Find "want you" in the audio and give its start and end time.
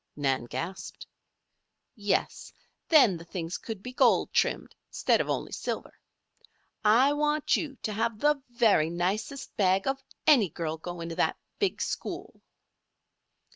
7.13-7.75